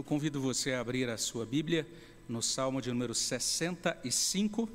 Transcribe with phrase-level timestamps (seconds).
[0.00, 1.86] Eu convido você a abrir a sua Bíblia
[2.26, 4.66] no Salmo de número 65.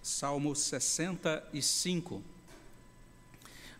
[0.00, 2.22] Salmo 65.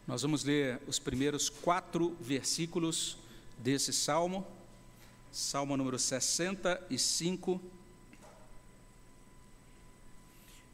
[0.04, 3.16] Nós vamos ler os primeiros quatro versículos
[3.56, 4.44] desse salmo.
[5.30, 7.60] Salmo número 65.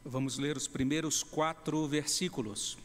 [0.03, 2.75] Vamos ler os primeiros quatro versículos.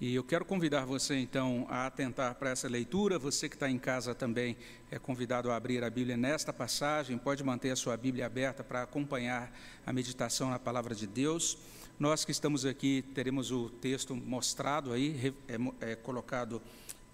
[0.00, 3.16] E eu quero convidar você, então, a atentar para essa leitura.
[3.16, 4.56] Você que está em casa também
[4.90, 7.16] é convidado a abrir a Bíblia nesta passagem.
[7.16, 11.56] Pode manter a sua Bíblia aberta para acompanhar a meditação na palavra de Deus.
[11.96, 16.60] Nós que estamos aqui teremos o texto mostrado aí, é, é colocado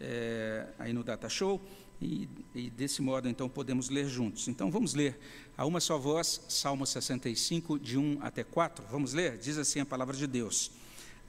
[0.01, 1.61] é, aí no Data Show.
[2.01, 4.49] E, e, desse modo, então, podemos ler juntos.
[4.49, 5.21] Então, vamos ler
[5.55, 8.87] a uma só voz, Salmo 65, de 1 até 4.
[8.91, 9.37] Vamos ler?
[9.37, 10.80] Diz assim a palavra de Deus.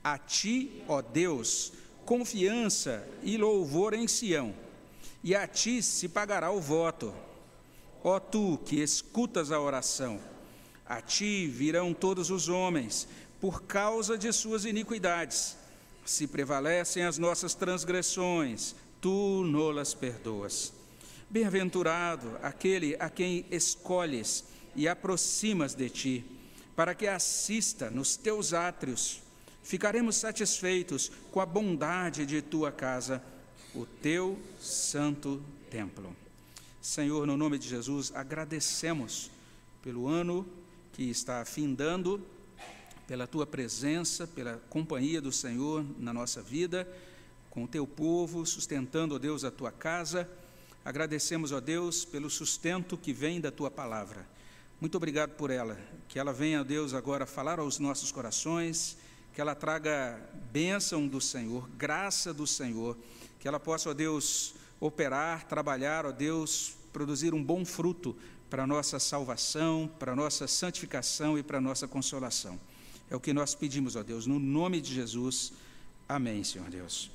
[0.04, 1.74] A ti, ó Deus,
[2.06, 4.54] confiança e louvor em Sião,
[5.24, 7.14] e a ti se pagará o voto.
[8.04, 10.20] Ó tu que escutas a oração,
[10.88, 13.08] a ti virão todos os homens,
[13.40, 15.56] por causa de suas iniquidades.
[16.04, 20.74] Se prevalecem as nossas transgressões, tu nolas perdoas.
[21.30, 24.44] Bem-aventurado aquele a quem escolhes
[24.76, 26.26] e aproximas de ti,
[26.76, 29.22] para que assista nos teus átrios
[29.64, 33.22] ficaremos satisfeitos com a bondade de tua casa,
[33.74, 36.16] o teu santo templo.
[36.82, 39.30] Senhor, no nome de Jesus, agradecemos
[39.82, 40.48] pelo ano
[40.94, 42.22] que está findando,
[43.08, 46.88] pela tua presença, pela companhia do Senhor na nossa vida,
[47.50, 50.28] com o teu povo, sustentando, ó Deus, a tua casa.
[50.84, 54.28] Agradecemos, ó Deus, pelo sustento que vem da tua palavra.
[54.80, 55.78] Muito obrigado por ela.
[56.08, 58.98] Que ela venha, ó Deus, agora falar aos nossos corações
[59.34, 60.20] que ela traga
[60.52, 62.98] bênção do Senhor, graça do Senhor,
[63.40, 68.16] que ela possa, ó Deus, operar, trabalhar, ó Deus, produzir um bom fruto
[68.50, 72.60] para a nossa salvação, para a nossa santificação e para a nossa consolação.
[73.10, 75.54] É o que nós pedimos, ó Deus, no nome de Jesus.
[76.08, 77.10] Amém, Senhor Deus.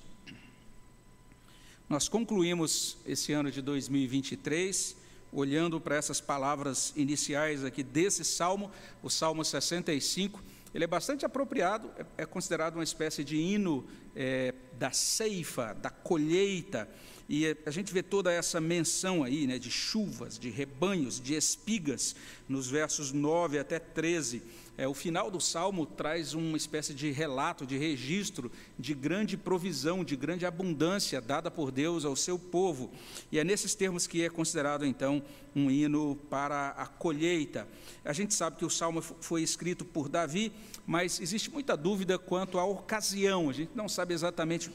[1.88, 4.96] Nós concluímos esse ano de 2023
[5.32, 8.70] olhando para essas palavras iniciais aqui desse salmo,
[9.02, 10.42] o Salmo 65
[10.76, 15.88] ele é bastante apropriado, é, é considerado uma espécie de hino é, da ceifa, da
[15.88, 16.86] colheita,
[17.26, 21.34] e é, a gente vê toda essa menção aí, né, de chuvas, de rebanhos, de
[21.34, 22.14] espigas,
[22.46, 24.42] nos versos 9 até 13.
[24.78, 30.04] É, o final do salmo traz uma espécie de relato, de registro de grande provisão,
[30.04, 32.90] de grande abundância dada por Deus ao seu povo.
[33.32, 35.22] E é nesses termos que é considerado, então,
[35.54, 37.66] um hino para a colheita.
[38.04, 40.52] A gente sabe que o salmo foi escrito por Davi,
[40.86, 43.48] mas existe muita dúvida quanto à ocasião.
[43.48, 44.70] A gente não sabe exatamente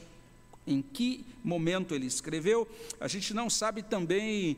[0.65, 2.67] em que momento ele escreveu,
[2.99, 4.57] a gente não sabe também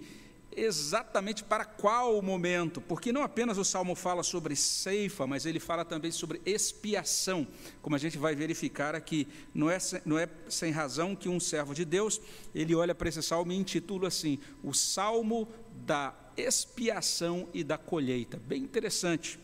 [0.58, 5.86] exatamente para qual momento, porque não apenas o salmo fala sobre ceifa, mas ele fala
[5.86, 7.48] também sobre expiação,
[7.82, 9.28] como a gente vai verificar aqui.
[9.54, 12.22] Não é, não é sem razão que um servo de Deus,
[12.54, 15.48] ele olha para esse salmo e intitula assim: O Salmo
[15.86, 18.38] da Expiação e da Colheita.
[18.38, 19.40] Bem interessante.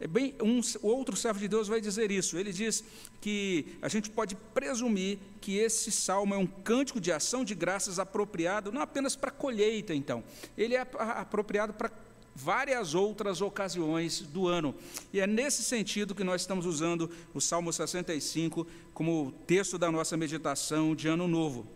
[0.00, 2.36] É bem, um, outro servo de Deus vai dizer isso.
[2.36, 2.82] Ele diz
[3.20, 7.98] que a gente pode presumir que esse salmo é um cântico de ação de graças
[7.98, 10.24] apropriado, não apenas para colheita, então.
[10.58, 11.90] Ele é apropriado para
[12.34, 14.74] várias outras ocasiões do ano.
[15.12, 20.16] E é nesse sentido que nós estamos usando o Salmo 65 como texto da nossa
[20.16, 21.66] meditação de Ano Novo.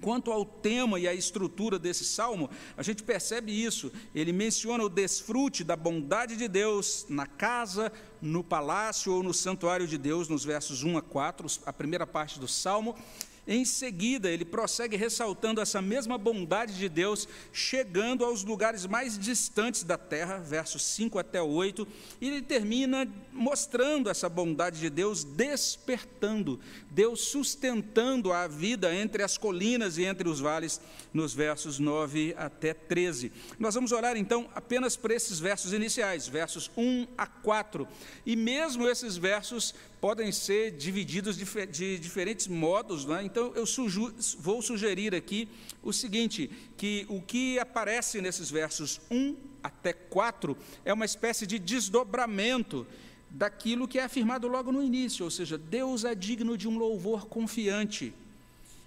[0.00, 3.92] Quanto ao tema e à estrutura desse salmo, a gente percebe isso.
[4.14, 7.92] Ele menciona o desfrute da bondade de Deus na casa,
[8.22, 12.38] no palácio ou no santuário de Deus, nos versos 1 a 4, a primeira parte
[12.38, 12.96] do salmo.
[13.52, 19.82] Em seguida, ele prossegue ressaltando essa mesma bondade de Deus, chegando aos lugares mais distantes
[19.82, 21.84] da terra, versos 5 até 8,
[22.20, 26.60] e ele termina mostrando essa bondade de Deus, despertando,
[26.92, 30.80] Deus sustentando a vida entre as colinas e entre os vales,
[31.12, 33.32] nos versos 9 até 13.
[33.58, 37.88] Nós vamos orar então apenas para esses versos iniciais, versos 1 a 4,
[38.24, 43.22] e mesmo esses versos podem ser divididos de, diferentes modos, é?
[43.22, 45.48] então eu suju, vou sugerir aqui
[45.82, 51.58] o seguinte: que o que aparece nesses versos 1 até 4 é uma espécie de
[51.58, 52.86] desdobramento
[53.28, 57.26] daquilo que é afirmado logo no início, ou seja, Deus é digno de um louvor
[57.26, 58.12] confiante.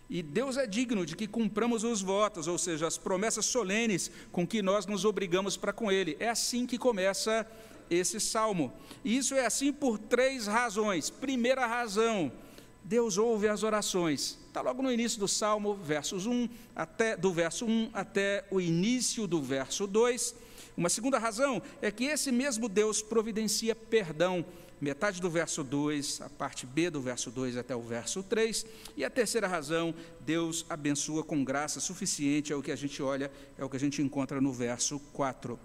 [0.09, 4.45] E Deus é digno de que cumpramos os votos, ou seja, as promessas solenes com
[4.45, 6.18] que nós nos obrigamos para com Ele.
[6.19, 7.48] É assim que começa
[7.89, 8.74] esse salmo.
[9.03, 11.09] E isso é assim por três razões.
[11.09, 12.31] Primeira razão,
[12.83, 14.38] Deus ouve as orações.
[14.47, 19.25] Está logo no início do Salmo, versos 1 até, do verso 1 até o início
[19.25, 20.35] do verso 2.
[20.75, 24.45] Uma segunda razão é que esse mesmo Deus providencia perdão
[24.83, 28.65] metade do verso 2, a parte B do verso 2 até o verso 3.
[28.97, 33.31] E a terceira razão, Deus abençoa com graça suficiente, é o que a gente olha,
[33.57, 35.57] é o que a gente encontra no verso 4.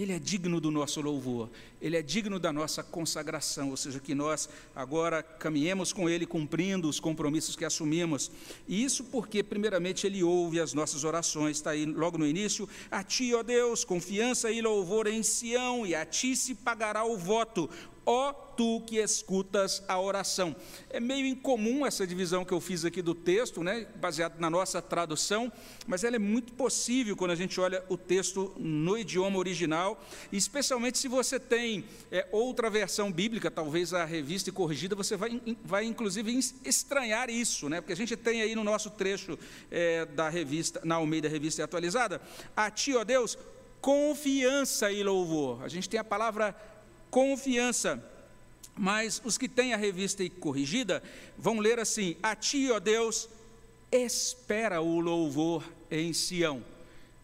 [0.00, 4.14] Ele é digno do nosso louvor, ele é digno da nossa consagração, ou seja, que
[4.14, 8.30] nós agora caminhemos com ele cumprindo os compromissos que assumimos.
[8.66, 13.04] E isso porque, primeiramente, ele ouve as nossas orações, está aí logo no início: A
[13.04, 17.68] ti, ó Deus, confiança e louvor em Sião, e a ti se pagará o voto
[18.04, 20.54] ó tu que escutas a oração.
[20.90, 24.82] É meio incomum essa divisão que eu fiz aqui do texto, né, baseado na nossa
[24.82, 25.50] tradução,
[25.86, 30.98] mas ela é muito possível quando a gente olha o texto no idioma original, especialmente
[30.98, 35.84] se você tem é, outra versão bíblica, talvez a revista e corrigida, você vai, vai
[35.84, 39.38] inclusive estranhar isso, né, porque a gente tem aí no nosso trecho
[39.70, 42.20] é, da revista, na Almeida Revista Atualizada,
[42.56, 43.38] a ti, ó Deus,
[43.80, 45.62] confiança e louvor.
[45.62, 46.54] A gente tem a palavra
[47.10, 48.02] confiança.
[48.76, 51.02] Mas os que têm a revista corrigida
[51.36, 53.28] vão ler assim: A ti, ó Deus,
[53.90, 56.64] espera o louvor em Sião.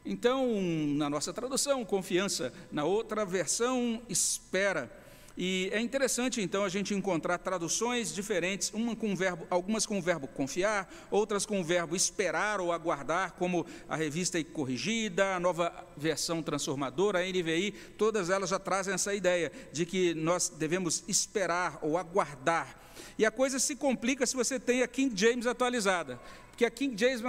[0.04, 0.60] Então,
[0.96, 4.90] na nossa tradução, confiança, na outra versão, espera.
[5.36, 10.02] E é interessante, então, a gente encontrar traduções diferentes, uma com verbo, algumas com o
[10.02, 15.72] verbo confiar, outras com o verbo esperar ou aguardar, como a revista corrigida, a nova
[15.94, 21.78] versão transformadora, a NVI, todas elas já trazem essa ideia de que nós devemos esperar
[21.82, 22.80] ou aguardar.
[23.18, 26.18] E a coisa se complica se você tem a King James atualizada,
[26.48, 27.20] porque a King James,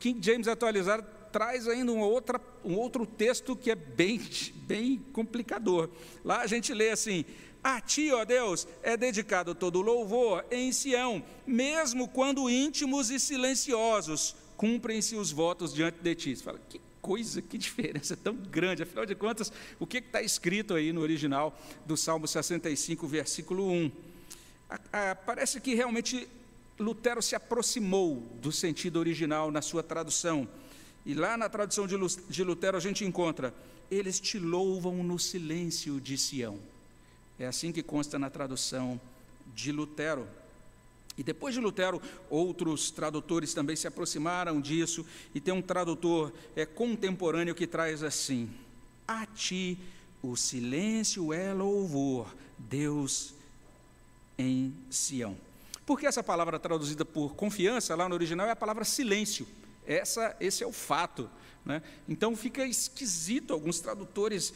[0.00, 4.20] King James atualizada traz ainda uma outra, um outro texto que é bem,
[4.54, 5.88] bem complicador.
[6.24, 7.24] Lá a gente lê assim:
[7.62, 14.34] a ti, ó Deus, é dedicado todo louvor em Sião, mesmo quando íntimos e silenciosos
[14.56, 16.36] cumprem-se os votos diante de ti.
[16.36, 18.84] Você fala, que coisa, que diferença tão grande.
[18.84, 23.90] Afinal de contas, o que está escrito aí no original do Salmo 65, versículo 1?
[25.26, 26.26] parece que realmente
[26.78, 30.48] Lutero se aproximou do sentido original na sua tradução.
[31.04, 33.52] E lá na tradução de Lutero a gente encontra:
[33.90, 36.58] eles te louvam no silêncio de Sião.
[37.42, 39.00] É assim que consta na tradução
[39.52, 40.28] de Lutero.
[41.18, 42.00] E depois de Lutero,
[42.30, 45.04] outros tradutores também se aproximaram disso,
[45.34, 48.48] e tem um tradutor é, contemporâneo que traz assim:
[49.08, 49.76] A ti
[50.22, 53.34] o silêncio é louvor, Deus
[54.38, 55.36] em Sião.
[55.84, 59.48] Porque essa palavra traduzida por confiança, lá no original, é a palavra silêncio.
[59.84, 61.28] Essa, esse é o fato.
[61.64, 61.82] Né?
[62.08, 64.54] Então fica esquisito alguns tradutores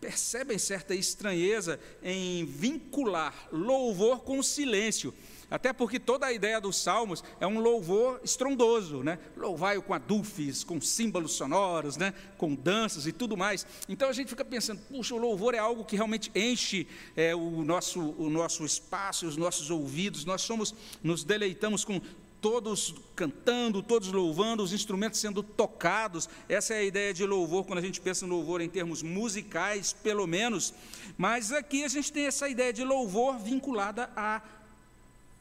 [0.00, 5.12] percebem certa estranheza em vincular louvor com silêncio.
[5.50, 9.18] Até porque toda a ideia dos salmos é um louvor estrondoso, né?
[9.34, 12.12] Louvai-o com adufes, com símbolos sonoros, né?
[12.36, 13.66] com danças e tudo mais.
[13.88, 16.86] Então a gente fica pensando, puxa, o louvor é algo que realmente enche
[17.16, 20.26] é, o, nosso, o nosso espaço, os nossos ouvidos.
[20.26, 21.98] Nós somos, nos deleitamos com
[22.40, 26.28] todos cantando, todos louvando, os instrumentos sendo tocados.
[26.48, 29.92] Essa é a ideia de louvor, quando a gente pensa em louvor em termos musicais,
[29.92, 30.72] pelo menos.
[31.16, 34.42] Mas aqui a gente tem essa ideia de louvor vinculada a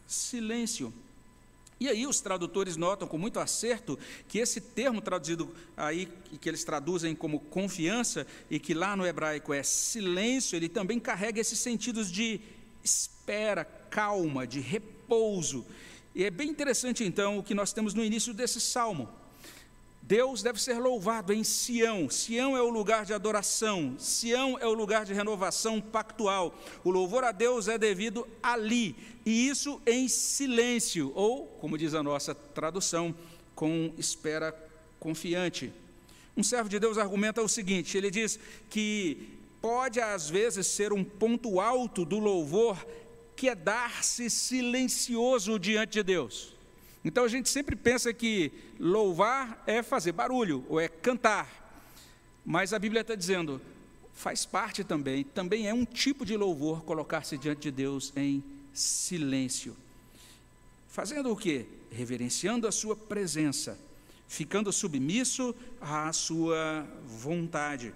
[0.05, 0.93] silêncio.
[1.79, 6.07] E aí os tradutores notam com muito acerto que esse termo traduzido aí,
[6.41, 11.39] que eles traduzem como confiança, e que lá no hebraico é silêncio, ele também carrega
[11.39, 12.41] esses sentidos de
[12.83, 15.65] espera, calma, de repouso.
[16.17, 19.07] E é bem interessante então o que nós temos no início desse salmo.
[20.01, 22.09] Deus deve ser louvado em Sião.
[22.09, 26.57] Sião é o lugar de adoração, Sião é o lugar de renovação pactual.
[26.83, 32.01] O louvor a Deus é devido ali, e isso em silêncio, ou, como diz a
[32.01, 33.13] nossa tradução,
[33.53, 34.55] com espera
[34.99, 35.71] confiante.
[36.35, 38.39] Um servo de Deus argumenta o seguinte: ele diz
[38.71, 42.83] que pode às vezes ser um ponto alto do louvor
[43.37, 46.55] quedar-se é silencioso diante de Deus.
[47.05, 51.47] Então a gente sempre pensa que louvar é fazer barulho, ou é cantar.
[52.43, 53.61] Mas a Bíblia está dizendo,
[54.11, 59.77] faz parte também, também é um tipo de louvor colocar-se diante de Deus em silêncio.
[60.87, 61.67] Fazendo o quê?
[61.91, 63.79] Reverenciando a sua presença,
[64.27, 67.93] ficando submisso à sua vontade.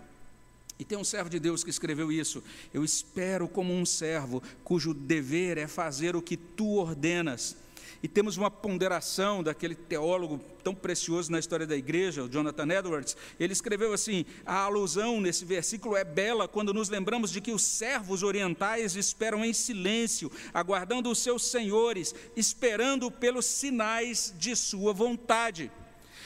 [0.81, 2.43] E tem um servo de Deus que escreveu isso.
[2.73, 7.55] Eu espero como um servo cujo dever é fazer o que tu ordenas.
[8.01, 13.15] e temos uma ponderação daquele teólogo tão precioso na história da igreja, o Jonathan Edwards.
[13.39, 17.63] Ele escreveu assim: a alusão nesse versículo é bela quando nos lembramos de que os
[17.63, 25.71] servos orientais esperam em silêncio, aguardando os seus senhores, esperando pelos sinais de sua vontade.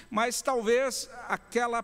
[0.10, 1.84] Mas talvez aquela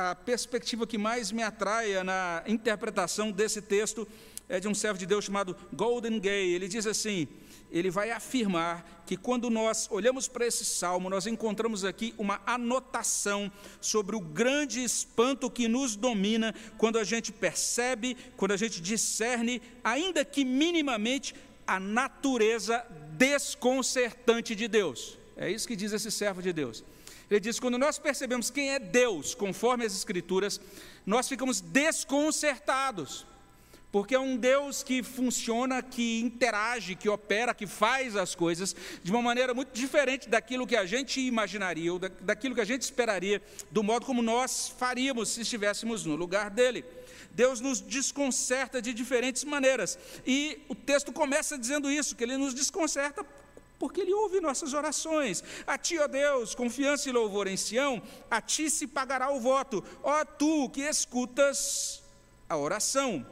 [0.00, 4.08] a perspectiva que mais me atraia na interpretação desse texto
[4.48, 6.52] é de um servo de Deus chamado Golden Gay.
[6.52, 7.28] Ele diz assim:
[7.70, 13.50] ele vai afirmar que quando nós olhamos para esse salmo, nós encontramos aqui uma anotação
[13.80, 19.62] sobre o grande espanto que nos domina quando a gente percebe, quando a gente discerne,
[19.84, 21.34] ainda que minimamente,
[21.66, 25.18] a natureza desconcertante de Deus.
[25.36, 26.82] É isso que diz esse servo de Deus.
[27.30, 30.60] Ele diz: quando nós percebemos quem é Deus, conforme as Escrituras,
[31.06, 33.26] nós ficamos desconcertados
[33.92, 39.10] porque é um Deus que funciona, que interage, que opera, que faz as coisas de
[39.10, 43.42] uma maneira muito diferente daquilo que a gente imaginaria, ou daquilo que a gente esperaria,
[43.70, 46.84] do modo como nós faríamos se estivéssemos no lugar dele.
[47.32, 49.98] Deus nos desconcerta de diferentes maneiras.
[50.26, 53.26] E o texto começa dizendo isso, que ele nos desconcerta
[53.80, 55.42] porque ele ouve nossas orações.
[55.66, 59.82] A ti, ó Deus, confiança e louvor em Sião, a ti se pagará o voto.
[60.02, 62.02] Ó tu que escutas
[62.46, 63.26] a oração.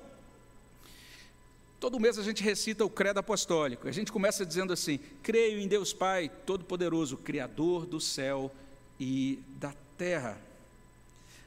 [1.78, 3.86] Todo mês a gente recita o credo apostólico.
[3.86, 8.50] A gente começa dizendo assim: creio em Deus Pai, Todo-Poderoso, Criador do céu
[8.98, 10.40] e da terra.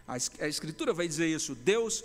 [0.08, 0.16] A,
[0.48, 2.04] Escritura vai dizer isso: Deus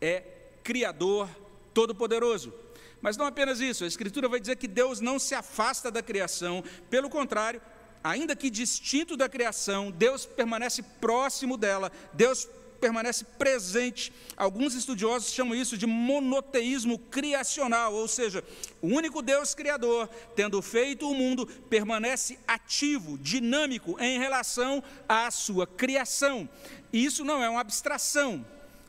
[0.00, 0.24] é
[0.64, 1.28] Criador
[1.74, 2.54] Todo-Poderoso.
[3.00, 6.64] Mas não apenas isso, a Escritura vai dizer que Deus não se afasta da criação,
[6.90, 7.60] pelo contrário,
[8.02, 12.48] ainda que distinto da criação, Deus permanece próximo dela, Deus
[12.80, 14.12] permanece presente.
[14.36, 18.42] Alguns estudiosos chamam isso de monoteísmo criacional, ou seja,
[18.80, 25.66] o único Deus criador, tendo feito o mundo, permanece ativo, dinâmico em relação à sua
[25.66, 26.48] criação.
[26.92, 28.44] E isso não é uma abstração.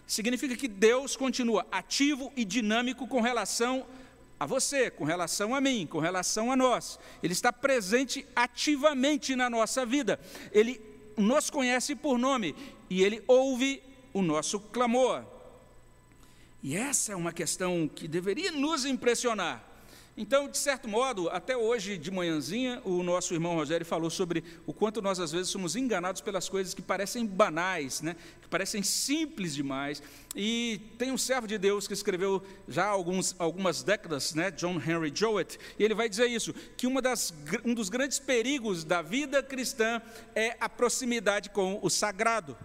[0.09, 3.85] Significa que Deus continua ativo e dinâmico com relação
[4.39, 6.99] a você, com relação a mim, com relação a nós.
[7.21, 10.19] Ele está presente ativamente na nossa vida.
[10.51, 10.81] Ele
[11.15, 12.55] nos conhece por nome
[12.89, 15.23] e ele ouve o nosso clamor.
[16.63, 19.63] E essa é uma questão que deveria nos impressionar.
[20.21, 24.73] Então, de certo modo, até hoje de manhãzinha, o nosso irmão Rogério falou sobre o
[24.73, 28.17] quanto nós às vezes somos enganados pelas coisas que parecem banais, né?
[28.41, 30.03] que parecem simples demais.
[30.35, 34.51] E tem um servo de Deus que escreveu já alguns, algumas décadas, né?
[34.51, 37.33] John Henry Jowett, e ele vai dizer isso, que uma das,
[37.63, 40.01] um dos grandes perigos da vida cristã
[40.35, 42.57] é a proximidade com o sagrado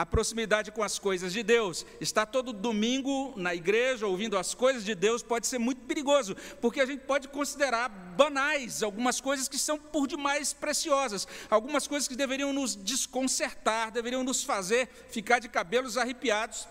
[0.00, 1.84] a proximidade com as coisas de Deus.
[2.00, 6.80] Estar todo domingo na igreja ouvindo as coisas de Deus pode ser muito perigoso, porque
[6.80, 12.16] a gente pode considerar banais algumas coisas que são por demais preciosas, algumas coisas que
[12.16, 16.66] deveriam nos desconcertar, deveriam nos fazer ficar de cabelos arrepiados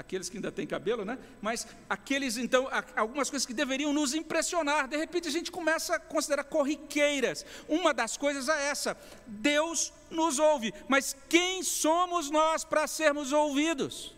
[0.00, 1.18] aqueles que ainda têm cabelo, né?
[1.42, 6.00] Mas aqueles, então, algumas coisas que deveriam nos impressionar, de repente a gente começa a
[6.00, 7.44] considerar corriqueiras.
[7.68, 14.14] Uma das coisas é essa: Deus nos ouve, mas quem somos nós para sermos ouvidos?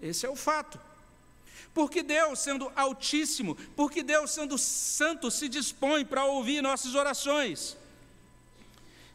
[0.00, 0.78] Esse é o fato.
[1.72, 7.76] Porque Deus, sendo altíssimo, porque Deus, sendo santo, se dispõe para ouvir nossas orações.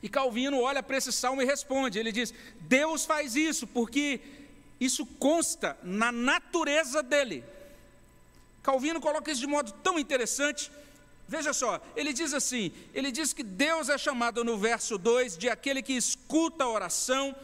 [0.02, 4.39] E Calvino olha para esse salmo e responde: ele diz, Deus faz isso porque
[4.80, 7.44] isso consta na natureza dele.
[8.64, 10.72] Calvino coloca isso de modo tão interessante.
[11.28, 15.50] Veja só, ele diz assim: ele diz que Deus é chamado no verso 2 de
[15.50, 17.36] aquele que escuta a oração.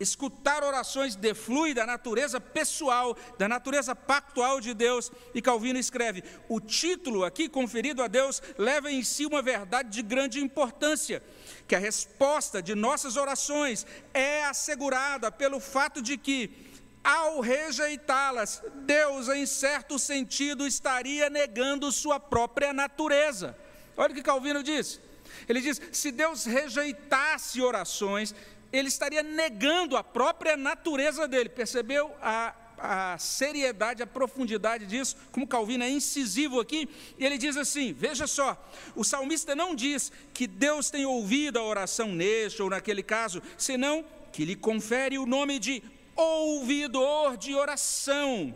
[0.00, 5.10] Escutar orações deflui da natureza pessoal, da natureza pactual de Deus.
[5.34, 10.02] E Calvino escreve: o título aqui conferido a Deus leva em si uma verdade de
[10.02, 11.22] grande importância,
[11.66, 16.67] que a resposta de nossas orações é assegurada pelo fato de que
[17.02, 23.56] ao rejeitá-las, Deus, em certo sentido, estaria negando sua própria natureza.
[23.96, 25.00] Olha o que Calvino diz.
[25.48, 28.34] Ele diz: se Deus rejeitasse orações,
[28.72, 31.48] ele estaria negando a própria natureza dele.
[31.48, 35.16] Percebeu a, a seriedade, a profundidade disso?
[35.32, 36.88] Como Calvino é incisivo aqui,
[37.18, 38.56] e ele diz assim: veja só,
[38.94, 44.04] o salmista não diz que Deus tem ouvido a oração neste ou naquele caso, senão
[44.32, 45.82] que lhe confere o nome de
[46.18, 48.54] ouvidor de oração,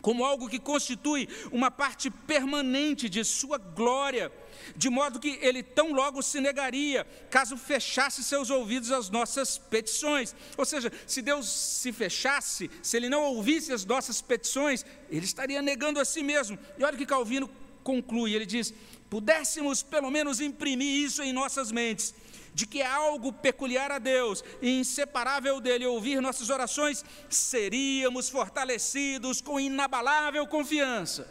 [0.00, 4.32] como algo que constitui uma parte permanente de sua glória,
[4.74, 10.34] de modo que ele tão logo se negaria caso fechasse seus ouvidos às nossas petições.
[10.56, 15.60] Ou seja, se Deus se fechasse, se ele não ouvisse as nossas petições, ele estaria
[15.60, 16.58] negando a si mesmo.
[16.78, 17.50] E olha o que Calvino
[17.82, 18.72] conclui, ele diz:
[19.10, 22.14] pudéssemos pelo menos imprimir isso em nossas mentes,
[22.56, 29.42] de que é algo peculiar a Deus e inseparável dele ouvir nossas orações, seríamos fortalecidos
[29.42, 31.28] com inabalável confiança.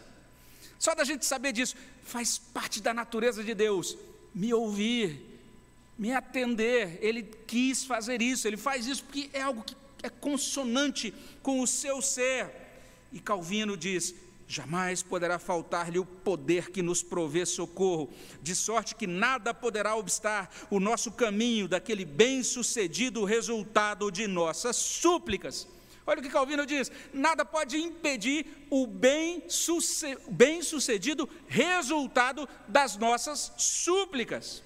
[0.78, 3.98] Só da gente saber disso, faz parte da natureza de Deus
[4.32, 5.20] me ouvir,
[5.98, 6.96] me atender.
[7.02, 11.66] Ele quis fazer isso, ele faz isso porque é algo que é consonante com o
[11.66, 12.48] seu ser.
[13.10, 14.14] E Calvino diz:
[14.48, 18.10] jamais poderá faltar-lhe o poder que nos provê socorro,
[18.40, 25.66] de sorte que nada poderá obstar o nosso caminho daquele bem-sucedido resultado de nossas súplicas.
[26.06, 34.62] Olha o que Calvino diz: nada pode impedir o bem-sucedido resultado das nossas súplicas.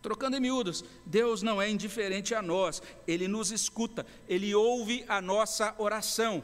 [0.00, 5.20] Trocando em miúdos, Deus não é indiferente a nós, Ele nos escuta, Ele ouve a
[5.20, 6.42] nossa oração.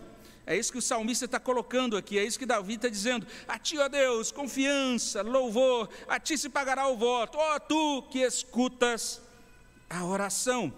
[0.49, 3.27] É isso que o salmista está colocando aqui, é isso que Davi está dizendo.
[3.47, 8.21] A ti, ó Deus, confiança, louvor, a ti se pagará o voto, ó tu que
[8.21, 9.21] escutas
[9.91, 10.73] a oração.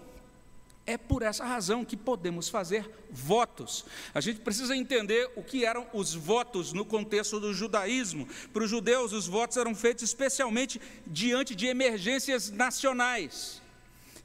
[0.85, 3.85] É por essa razão que podemos fazer votos.
[4.13, 8.27] A gente precisa entender o que eram os votos no contexto do judaísmo.
[8.53, 13.63] Para os judeus, os votos eram feitos especialmente diante de emergências nacionais.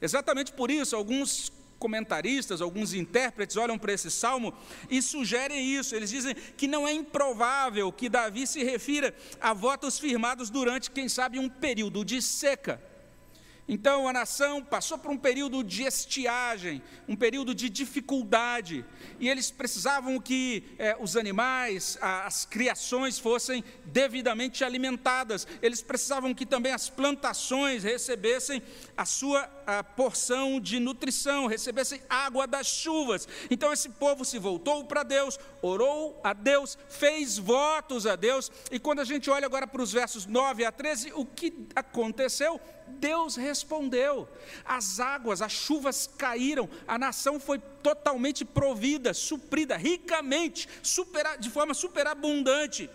[0.00, 4.54] Exatamente por isso, alguns comentaristas, alguns intérpretes olham para esse salmo
[4.90, 5.94] e sugerem isso.
[5.94, 11.08] Eles dizem que não é improvável que Davi se refira a votos firmados durante, quem
[11.08, 12.80] sabe, um período de seca.
[13.68, 18.84] Então a nação passou por um período de estiagem, um período de dificuldade,
[19.18, 26.32] e eles precisavam que eh, os animais, a, as criações fossem devidamente alimentadas, eles precisavam
[26.32, 28.62] que também as plantações recebessem
[28.96, 33.26] a sua a porção de nutrição, recebessem água das chuvas.
[33.50, 38.78] Então esse povo se voltou para Deus, orou a Deus, fez votos a Deus, e
[38.78, 42.60] quando a gente olha agora para os versos 9 a 13, o que aconteceu?
[42.88, 44.28] Deus respondeu.
[44.64, 50.68] As águas, as chuvas caíram, a nação foi totalmente provida, suprida, ricamente,
[51.38, 52.90] de forma superabundante.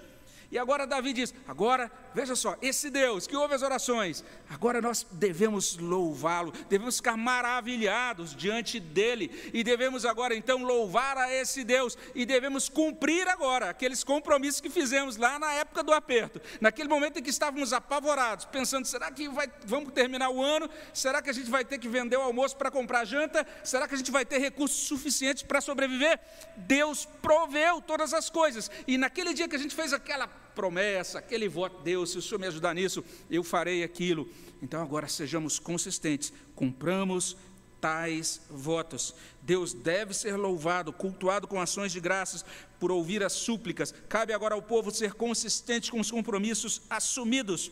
[0.51, 5.05] E agora Davi diz: agora, veja só, esse Deus que ouve as orações, agora nós
[5.11, 11.97] devemos louvá-lo, devemos ficar maravilhados diante dele, e devemos agora então louvar a esse Deus,
[12.13, 17.19] e devemos cumprir agora aqueles compromissos que fizemos lá na época do aperto, naquele momento
[17.19, 20.69] em que estávamos apavorados, pensando: será que vai, vamos terminar o ano?
[20.93, 23.45] Será que a gente vai ter que vender o almoço para comprar janta?
[23.63, 26.19] Será que a gente vai ter recursos suficientes para sobreviver?
[26.57, 31.47] Deus proveu todas as coisas, e naquele dia que a gente fez aquela promessa, aquele
[31.47, 34.29] voto, Deus, se o Senhor me ajudar nisso, eu farei aquilo.
[34.61, 37.35] Então agora sejamos consistentes, cumpramos
[37.81, 39.15] tais votos.
[39.41, 42.45] Deus deve ser louvado, cultuado com ações de graças
[42.79, 43.91] por ouvir as súplicas.
[44.07, 47.71] Cabe agora ao povo ser consistente com os compromissos assumidos.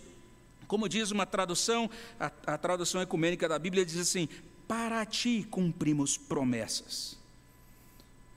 [0.68, 1.90] Como diz uma tradução,
[2.20, 4.28] a, a tradução ecumênica da Bíblia diz assim:
[4.68, 7.18] Para ti cumprimos promessas.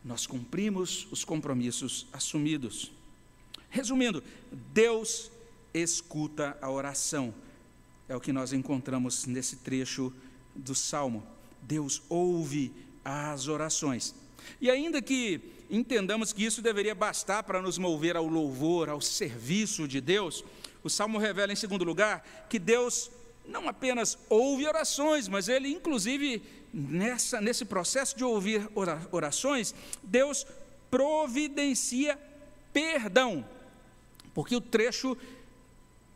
[0.05, 2.93] Nós cumprimos os compromissos assumidos.
[3.73, 4.23] Resumindo,
[4.73, 5.33] Deus
[5.73, 7.35] escuta a oração.
[8.07, 10.13] É o que nós encontramos nesse trecho
[10.55, 11.27] do Salmo.
[11.63, 12.71] Deus ouve
[13.03, 14.15] as orações.
[14.61, 19.89] E ainda que entendamos que isso deveria bastar para nos mover ao louvor, ao serviço
[19.89, 20.45] de Deus,
[20.85, 23.11] o Salmo revela, em segundo lugar, que Deus
[23.49, 26.43] não apenas ouve orações, mas ele, inclusive,
[26.75, 28.69] nessa, nesse processo de ouvir
[29.11, 30.47] orações, Deus
[30.91, 32.19] providencia
[32.73, 33.45] perdão.
[34.35, 35.17] Porque o trecho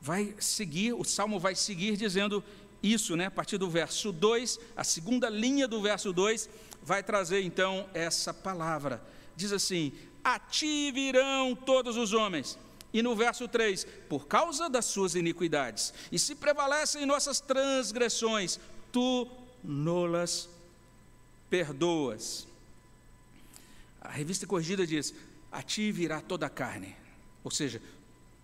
[0.00, 2.42] vai seguir, o salmo vai seguir dizendo
[2.82, 3.26] isso, né?
[3.26, 6.48] A partir do verso 2, a segunda linha do verso 2
[6.82, 9.02] vai trazer então essa palavra.
[9.34, 12.58] Diz assim: A ti virão todos os homens.
[12.92, 18.58] E no verso 3, por causa das suas iniquidades, e se prevalecem nossas transgressões,
[18.92, 19.28] tu
[19.62, 20.48] nolas
[21.50, 22.46] perdoas.
[24.00, 25.12] A revista corrigida diz:
[25.50, 26.96] A ti virá toda a carne.
[27.42, 27.82] Ou seja,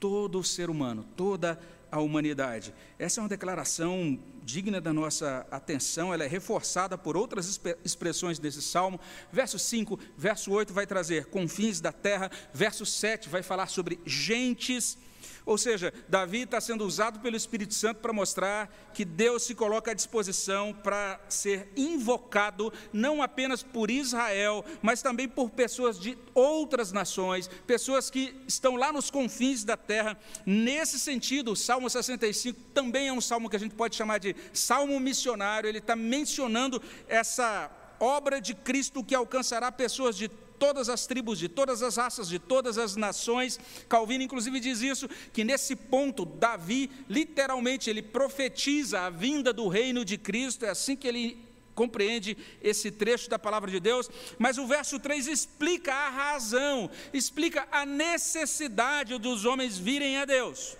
[0.02, 2.74] todo o ser humano, toda a humanidade.
[2.98, 8.60] Essa é uma declaração digna da nossa atenção, ela é reforçada por outras expressões desse
[8.60, 8.98] salmo.
[9.32, 14.98] Verso 5, verso 8 vai trazer confins da terra, verso 7 vai falar sobre gentes
[15.44, 19.90] ou seja, Davi está sendo usado pelo Espírito Santo para mostrar que Deus se coloca
[19.90, 26.92] à disposição para ser invocado, não apenas por Israel, mas também por pessoas de outras
[26.92, 30.16] nações, pessoas que estão lá nos confins da terra.
[30.46, 34.36] Nesse sentido, o Salmo 65 também é um salmo que a gente pode chamar de
[34.52, 40.28] salmo missionário, ele está mencionando essa obra de Cristo que alcançará pessoas de
[40.62, 43.58] todas as tribos, de todas as raças, de todas as nações.
[43.88, 50.04] Calvino, inclusive, diz isso, que nesse ponto, Davi, literalmente, ele profetiza a vinda do reino
[50.04, 51.44] de Cristo, é assim que ele
[51.74, 57.66] compreende esse trecho da palavra de Deus, mas o verso 3 explica a razão, explica
[57.72, 60.76] a necessidade dos homens virem a Deus.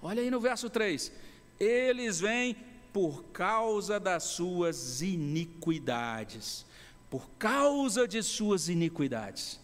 [0.00, 1.10] Olha aí no verso 3:
[1.58, 2.56] eles vêm
[2.92, 6.64] por causa das suas iniquidades,
[7.10, 9.60] por causa de suas iniquidades,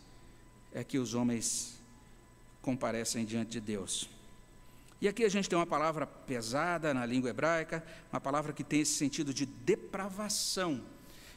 [0.75, 1.81] é que os homens
[2.61, 4.11] comparecem diante de Deus.
[5.01, 8.81] E aqui a gente tem uma palavra pesada na língua hebraica, uma palavra que tem
[8.81, 10.83] esse sentido de depravação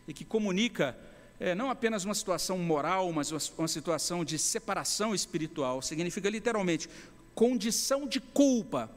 [0.08, 0.98] e que comunica
[1.40, 5.82] é, não apenas uma situação moral, mas uma, uma situação de separação espiritual.
[5.82, 6.90] Significa literalmente
[7.36, 8.92] condição de culpa,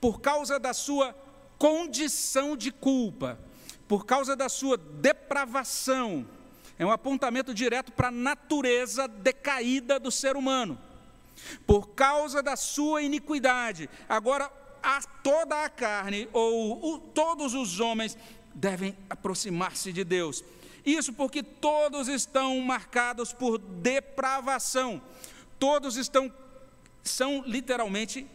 [0.00, 1.12] por causa da sua
[1.58, 3.38] condição de culpa,
[3.88, 6.26] por causa da sua depravação.
[6.78, 10.78] É um apontamento direto para a natureza decaída do ser humano
[11.66, 13.88] por causa da sua iniquidade.
[14.08, 14.50] Agora,
[14.82, 18.16] a toda a carne, ou o, todos os homens,
[18.54, 20.44] devem aproximar-se de Deus.
[20.84, 25.02] Isso porque todos estão marcados por depravação.
[25.58, 26.32] Todos estão,
[27.02, 28.26] são literalmente,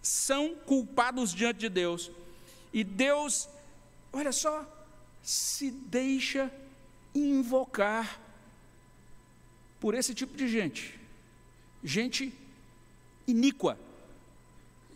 [0.00, 2.10] são culpados diante de Deus.
[2.72, 3.48] E Deus,
[4.12, 4.64] olha só,
[5.22, 6.50] se deixa
[7.14, 8.20] invocar
[9.78, 10.98] por esse tipo de gente.
[11.82, 12.32] Gente
[13.26, 13.78] iníqua,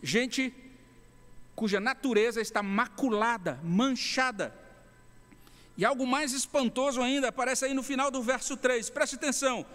[0.01, 0.53] gente
[1.55, 4.53] cuja natureza está maculada, manchada.
[5.77, 9.65] E algo mais espantoso ainda aparece aí no final do verso 3, preste atenção.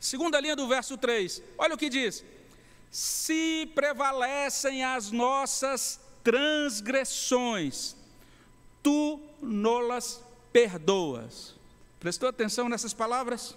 [0.00, 2.24] Segunda linha do verso 3, olha o que diz:
[2.90, 7.96] Se prevalecem as nossas transgressões,
[8.82, 10.22] tu nolas
[10.52, 11.53] perdoas.
[12.04, 13.56] Prestou atenção nessas palavras?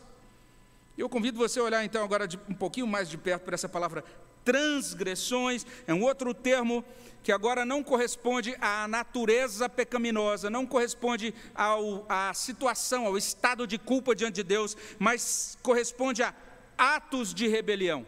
[0.98, 3.68] Eu convido você a olhar então agora de, um pouquinho mais de perto para essa
[3.68, 4.06] palavra
[4.46, 6.82] transgressões, é um outro termo
[7.22, 13.78] que agora não corresponde à natureza pecaminosa, não corresponde ao, à situação, ao estado de
[13.78, 16.34] culpa diante de Deus, mas corresponde a
[16.78, 18.08] atos de rebelião.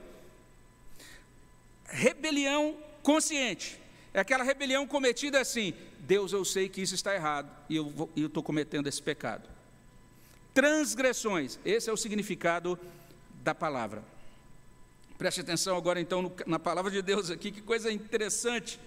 [1.83, 3.77] Rebelião consciente,
[4.13, 8.41] é aquela rebelião cometida assim: Deus, eu sei que isso está errado e eu estou
[8.41, 9.58] cometendo esse pecado
[10.53, 11.59] transgressões.
[11.63, 12.79] Esse é o significado
[13.43, 14.03] da palavra.
[15.17, 18.79] Preste atenção agora, então, no, na palavra de Deus aqui, que coisa interessante.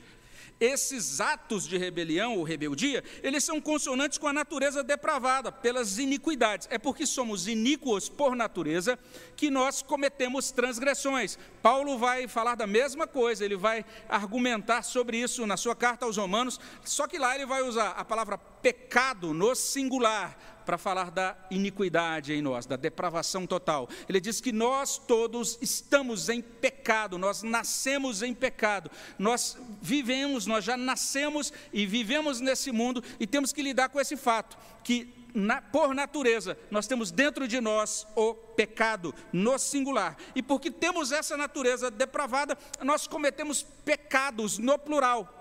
[0.59, 6.69] Esses atos de rebelião ou rebeldia, eles são consonantes com a natureza depravada, pelas iniquidades.
[6.71, 8.99] É porque somos iníquos por natureza
[9.37, 11.37] que nós cometemos transgressões.
[11.61, 16.17] Paulo vai falar da mesma coisa, ele vai argumentar sobre isso na sua carta aos
[16.17, 21.37] Romanos, só que lá ele vai usar a palavra pecado no singular, para falar da
[21.51, 23.89] iniquidade em nós, da depravação total.
[24.09, 30.65] Ele diz que nós todos estamos em pecado, nós nascemos em pecado, nós vivemos, nós
[30.65, 35.63] já nascemos e vivemos nesse mundo e temos que lidar com esse fato, que na,
[35.63, 40.17] por natureza, nós temos dentro de nós o pecado no singular.
[40.35, 45.39] E porque temos essa natureza depravada, nós cometemos pecados no plural.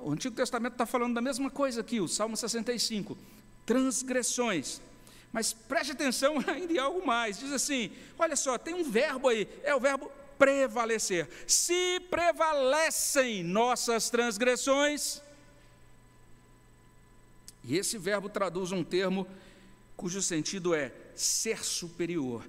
[0.00, 3.16] O Antigo Testamento está falando da mesma coisa aqui, o Salmo 65
[3.70, 4.80] transgressões.
[5.32, 7.38] Mas preste atenção ainda em algo mais.
[7.38, 11.28] Diz assim: olha só, tem um verbo aí, é o verbo prevalecer.
[11.46, 15.22] Se prevalecem nossas transgressões,
[17.62, 19.24] e esse verbo traduz um termo
[19.96, 22.42] cujo sentido é ser superior,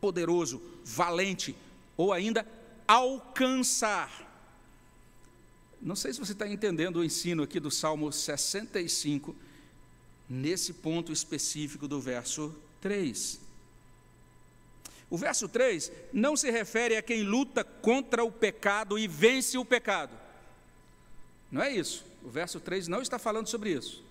[0.00, 1.56] poderoso, valente,
[1.96, 2.46] ou ainda
[2.86, 4.26] alcançar.
[5.82, 9.34] Não sei se você está entendendo o ensino aqui do Salmo 65
[10.28, 13.40] nesse ponto específico do verso 3.
[15.10, 19.64] O verso 3 não se refere a quem luta contra o pecado e vence o
[19.64, 20.14] pecado.
[21.50, 22.04] Não é isso.
[22.22, 24.04] O verso 3 não está falando sobre isso.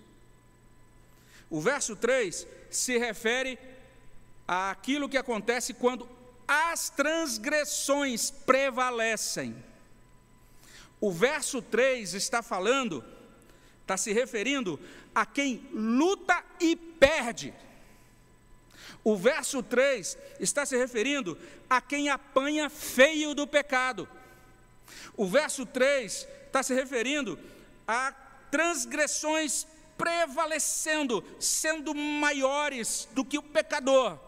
[1.48, 3.58] O verso 3 se refere
[4.46, 6.08] àquilo que acontece quando
[6.46, 9.54] as transgressões prevalecem.
[11.00, 13.04] O verso 3 está falando,
[13.88, 14.78] está se referindo
[15.14, 17.54] a quem luta e perde.
[19.02, 21.38] O verso 3 está se referindo
[21.70, 24.06] a quem apanha feio do pecado.
[25.16, 27.38] O verso 3 está se referindo
[27.86, 28.12] a
[28.50, 34.18] transgressões prevalecendo, sendo maiores do que o pecador.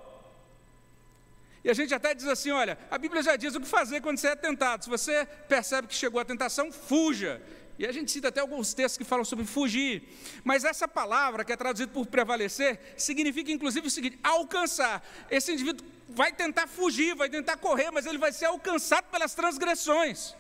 [1.63, 4.17] E a gente até diz assim: olha, a Bíblia já diz o que fazer quando
[4.17, 4.85] você é tentado.
[4.85, 7.43] Se você percebe que chegou a tentação, fuja.
[7.81, 10.03] E a gente cita até alguns textos que falam sobre fugir.
[10.45, 15.03] Mas essa palavra, que é traduzida por prevalecer, significa inclusive o seguinte: alcançar.
[15.31, 20.35] Esse indivíduo vai tentar fugir, vai tentar correr, mas ele vai ser alcançado pelas transgressões.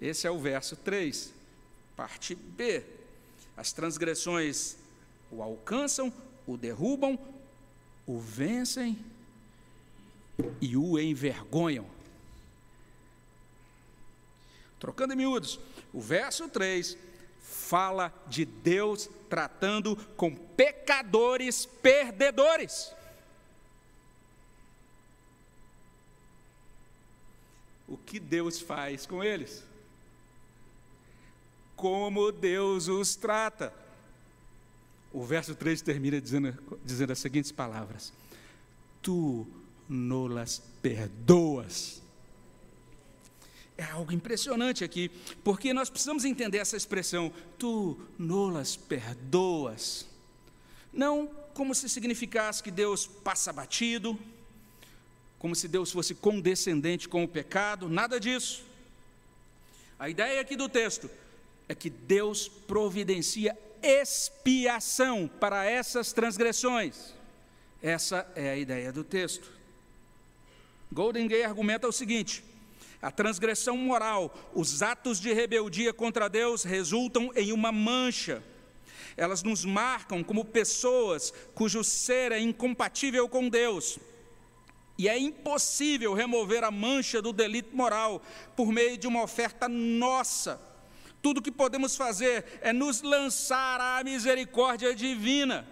[0.00, 1.34] Esse é o verso 3,
[1.96, 2.84] parte B.
[3.56, 4.76] As transgressões
[5.32, 6.12] o alcançam,
[6.46, 7.18] o derrubam,
[8.06, 8.96] o vencem
[10.60, 11.86] e o envergonham.
[14.82, 15.60] Trocando em miúdos,
[15.92, 16.98] o verso 3
[17.40, 22.92] fala de Deus tratando com pecadores perdedores.
[27.86, 29.62] O que Deus faz com eles?
[31.76, 33.72] Como Deus os trata.
[35.12, 38.12] O verso 3 termina dizendo, dizendo as seguintes palavras:
[39.00, 39.46] Tu
[39.88, 42.02] nolas perdoas
[43.82, 45.10] é algo impressionante aqui,
[45.42, 50.06] porque nós precisamos entender essa expressão, tu nolas perdoas.
[50.92, 54.18] Não como se significasse que Deus passa batido,
[55.38, 58.64] como se Deus fosse condescendente com o pecado, nada disso.
[59.98, 61.10] A ideia aqui do texto
[61.68, 67.12] é que Deus providencia expiação para essas transgressões.
[67.82, 69.50] Essa é a ideia do texto.
[70.92, 72.44] Golden Gay argumenta o seguinte:
[73.02, 78.40] a transgressão moral, os atos de rebeldia contra Deus resultam em uma mancha.
[79.16, 83.98] Elas nos marcam como pessoas cujo ser é incompatível com Deus.
[84.96, 88.22] E é impossível remover a mancha do delito moral
[88.54, 90.60] por meio de uma oferta nossa.
[91.20, 95.66] Tudo que podemos fazer é nos lançar à misericórdia divina.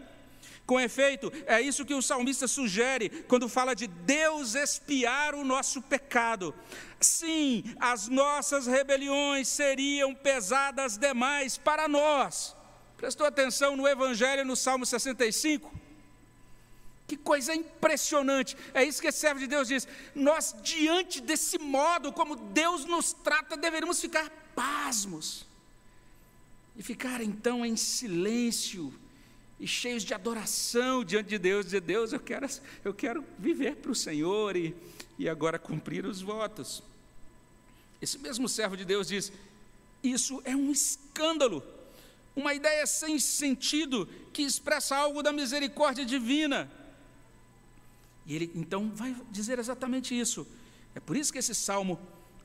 [0.70, 5.82] Com efeito, é isso que o salmista sugere quando fala de Deus espiar o nosso
[5.82, 6.54] pecado.
[7.00, 12.54] Sim, as nossas rebeliões seriam pesadas demais para nós.
[12.96, 15.74] Prestou atenção no Evangelho no Salmo 65?
[17.08, 18.56] Que coisa impressionante.
[18.72, 19.88] É isso que esse servo de Deus diz.
[20.14, 25.44] Nós, diante desse modo como Deus nos trata, deveríamos ficar pasmos.
[26.76, 28.94] E ficar então em silêncio
[29.60, 32.46] e cheios de adoração diante de Deus, dizer, Deus, eu quero,
[32.82, 34.74] eu quero viver para o Senhor e,
[35.18, 36.82] e agora cumprir os votos.
[38.00, 39.30] Esse mesmo servo de Deus diz,
[40.02, 41.62] isso é um escândalo,
[42.34, 46.70] uma ideia sem sentido que expressa algo da misericórdia divina.
[48.24, 50.46] E ele então vai dizer exatamente isso.
[50.94, 52.00] É por isso que esse salmo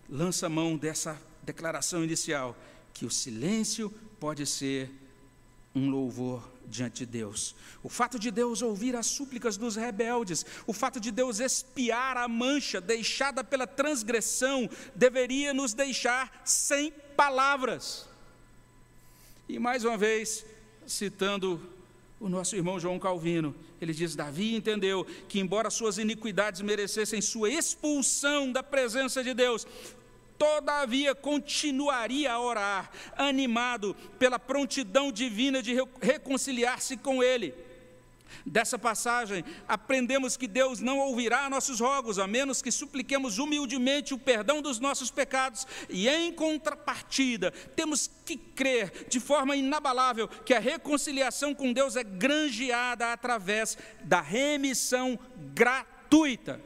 [0.09, 2.57] lança mão dessa declaração inicial,
[2.93, 4.91] que o silêncio pode ser
[5.75, 7.55] um louvor diante de Deus.
[7.83, 12.27] O fato de Deus ouvir as súplicas dos rebeldes, o fato de Deus espiar a
[12.27, 18.07] mancha deixada pela transgressão, deveria nos deixar sem palavras.
[19.47, 20.45] E mais uma vez,
[20.87, 21.61] citando
[22.19, 27.49] o nosso irmão João Calvino, ele diz: Davi entendeu que, embora suas iniquidades merecessem sua
[27.49, 29.67] expulsão da presença de Deus,
[30.37, 37.53] todavia continuaria a orar, animado pela prontidão divina de reconciliar-se com Ele.
[38.45, 44.19] Dessa passagem, aprendemos que Deus não ouvirá nossos rogos, a menos que supliquemos humildemente o
[44.19, 50.59] perdão dos nossos pecados, e em contrapartida, temos que crer de forma inabalável que a
[50.59, 55.17] reconciliação com Deus é granjeada através da remissão
[55.53, 56.61] gratuita.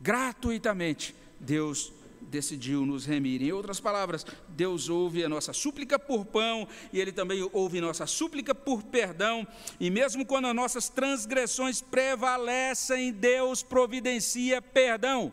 [0.00, 1.92] Gratuitamente, Deus
[2.30, 3.42] decidiu nos remir.
[3.42, 8.06] Em outras palavras, Deus ouve a nossa súplica por pão e Ele também ouve nossa
[8.06, 9.46] súplica por perdão.
[9.78, 15.32] E mesmo quando as nossas transgressões prevalecem, Deus providencia perdão.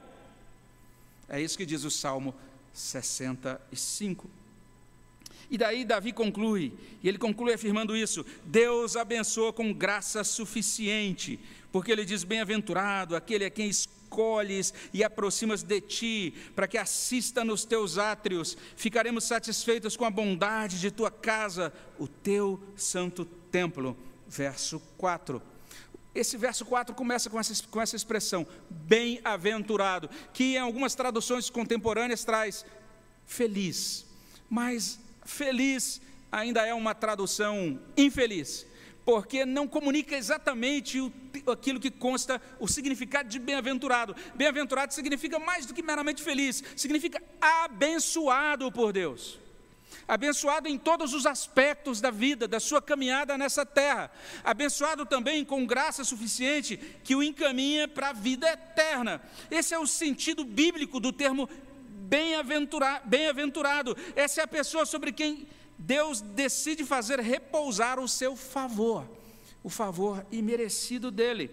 [1.28, 2.36] É isso que diz o Salmo
[2.74, 4.30] 65.
[5.50, 6.74] E daí Davi conclui,
[7.04, 11.40] e ele conclui afirmando isso: Deus abençoa com graça suficiente,
[11.72, 16.78] porque ele diz: Bem-aventurado aquele a quem escolhe escolhes e aproximas de ti, para que
[16.78, 18.58] assista nos teus átrios.
[18.76, 23.98] Ficaremos satisfeitos com a bondade de tua casa, o teu santo templo.
[24.28, 25.42] Verso 4.
[26.14, 32.26] Esse verso 4 começa com essa, com essa expressão, bem-aventurado, que em algumas traduções contemporâneas
[32.26, 32.66] traz
[33.26, 34.06] feliz,
[34.50, 38.66] mas feliz ainda é uma tradução infeliz
[39.06, 41.12] porque não comunica exatamente o,
[41.52, 44.16] aquilo que consta o significado de bem-aventurado.
[44.36, 49.40] Bem-aventurado significa mais do que meramente feliz, significa abençoado por Deus.
[50.08, 54.12] Abençoado em todos os aspectos da vida, da sua caminhada nessa terra.
[54.44, 59.22] Abençoado também com graça suficiente que o encaminha para a vida eterna.
[59.50, 61.50] Esse é o sentido bíblico do termo
[62.12, 63.96] bem-aventurado, bem-aventurado.
[64.16, 65.48] Essa é a pessoa sobre quem
[65.82, 69.04] Deus decide fazer repousar o seu favor,
[69.64, 71.50] o favor imerecido dele.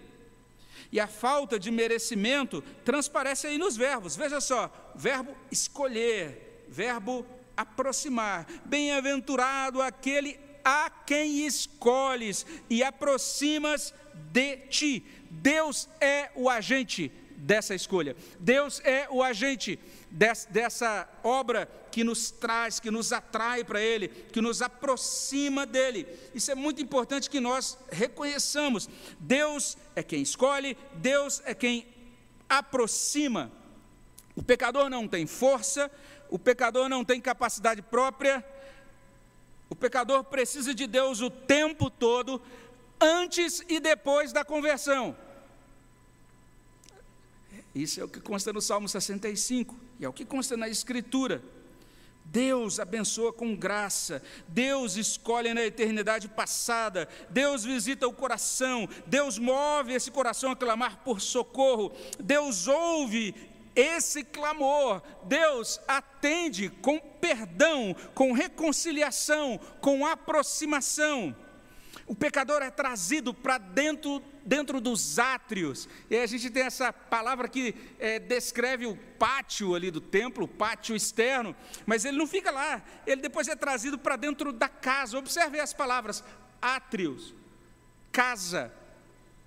[0.91, 4.15] E a falta de merecimento transparece aí nos verbos.
[4.15, 7.25] Veja só: verbo escolher, verbo
[7.57, 8.45] aproximar.
[8.65, 13.93] Bem-aventurado aquele a quem escolhes e aproximas
[14.31, 15.05] de ti.
[15.29, 18.15] Deus é o agente dessa escolha.
[18.39, 19.79] Deus é o agente
[20.11, 26.07] dessa obra que nos traz, que nos atrai para Ele, que nos aproxima dEle.
[26.35, 28.89] Isso é muito importante que nós reconheçamos.
[29.19, 31.87] Deus é quem escolhe, Deus é quem
[32.47, 33.51] aproxima.
[34.35, 35.91] O pecador não tem força,
[36.29, 38.45] o pecador não tem capacidade própria,
[39.69, 42.41] o pecador precisa de Deus o tempo todo,
[42.99, 45.15] antes e depois da conversão.
[47.81, 51.41] Isso é o que consta no Salmo 65, e é o que consta na Escritura.
[52.25, 59.93] Deus abençoa com graça, Deus escolhe na eternidade passada, Deus visita o coração, Deus move
[59.93, 63.33] esse coração a clamar por socorro, Deus ouve
[63.73, 71.35] esse clamor, Deus atende com perdão, com reconciliação, com aproximação.
[72.05, 75.87] O pecador é trazido para dentro, dentro dos átrios.
[76.09, 80.47] E a gente tem essa palavra que é, descreve o pátio ali do templo, o
[80.47, 85.17] pátio externo, mas ele não fica lá, ele depois é trazido para dentro da casa.
[85.17, 86.23] Observe as palavras:
[86.61, 87.33] átrios,
[88.11, 88.73] casa,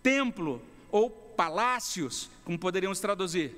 [0.03, 3.57] templo ou palácios, como poderíamos traduzir.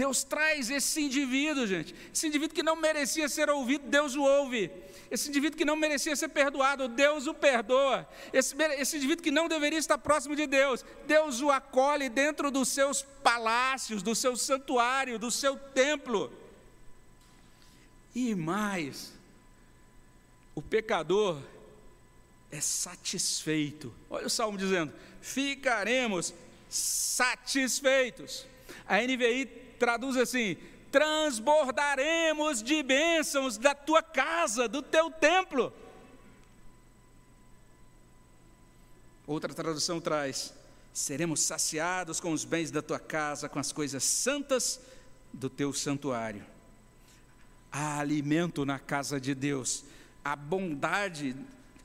[0.00, 1.94] Deus traz esse indivíduo, gente.
[2.10, 4.70] Esse indivíduo que não merecia ser ouvido, Deus o ouve.
[5.10, 8.08] Esse indivíduo que não merecia ser perdoado, Deus o perdoa.
[8.32, 12.68] Esse, esse indivíduo que não deveria estar próximo de Deus, Deus o acolhe dentro dos
[12.68, 16.32] seus palácios, do seu santuário, do seu templo.
[18.14, 19.12] E mais,
[20.54, 21.42] o pecador
[22.50, 23.92] é satisfeito.
[24.08, 26.32] Olha o salmo dizendo: ficaremos
[26.70, 28.46] satisfeitos.
[28.86, 30.56] A NVI traduz assim:
[30.92, 35.72] transbordaremos de bênçãos da tua casa, do teu templo.
[39.26, 40.52] Outra tradução traz:
[40.92, 44.80] seremos saciados com os bens da tua casa, com as coisas santas
[45.32, 46.44] do teu santuário.
[47.72, 49.84] Há alimento na casa de Deus,
[50.24, 51.34] a bondade,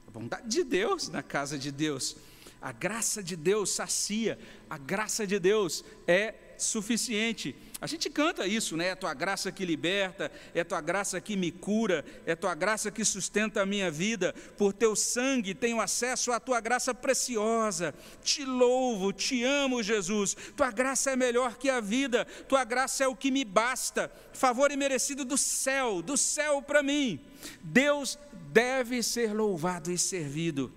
[0.08, 2.18] a bondade de Deus na casa de Deus.
[2.62, 7.56] A graça de Deus sacia, a graça de Deus é suficiente.
[7.86, 8.88] A gente canta isso, né?
[8.88, 13.06] É tua graça que liberta, é tua graça que me cura, é tua graça que
[13.06, 14.34] sustenta a minha vida.
[14.58, 17.94] Por teu sangue tenho acesso à tua graça preciosa.
[18.24, 20.36] Te louvo, te amo, Jesus.
[20.58, 24.12] Tua graça é melhor que a vida, tua graça é o que me basta.
[24.34, 27.20] Favor imerecido do céu, do céu para mim.
[27.62, 28.18] Deus
[28.52, 30.74] deve ser louvado e servido.